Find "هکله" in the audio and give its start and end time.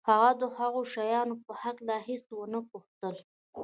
1.63-1.95